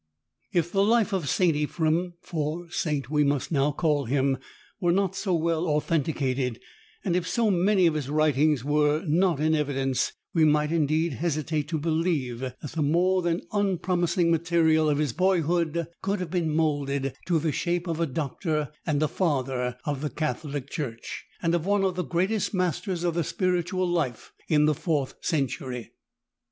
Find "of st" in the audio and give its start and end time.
1.13-1.55